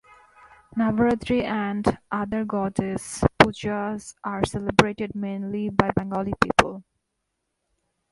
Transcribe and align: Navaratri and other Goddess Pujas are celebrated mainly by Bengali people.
Navaratri 0.75 1.43
and 1.43 1.99
other 2.11 2.43
Goddess 2.43 3.23
Pujas 3.39 4.15
are 4.23 4.43
celebrated 4.43 5.13
mainly 5.13 5.69
by 5.69 5.91
Bengali 5.95 6.33
people. 6.41 6.83